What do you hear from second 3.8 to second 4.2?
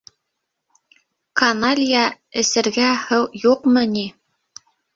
ни?!